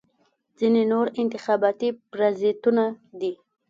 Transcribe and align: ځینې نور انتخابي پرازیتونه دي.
ځینې 0.57 0.83
نور 0.91 1.05
انتخابي 1.21 1.89
پرازیتونه 2.11 2.83
دي. 3.19 3.33